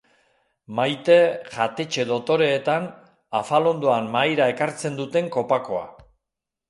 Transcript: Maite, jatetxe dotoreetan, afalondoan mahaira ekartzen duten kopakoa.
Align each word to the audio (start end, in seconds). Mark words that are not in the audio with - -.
Maite, 0.77 1.17
jatetxe 1.55 2.05
dotoreetan, 2.11 2.87
afalondoan 3.41 4.09
mahaira 4.17 4.49
ekartzen 4.55 4.99
duten 5.03 5.29
kopakoa. 5.37 5.85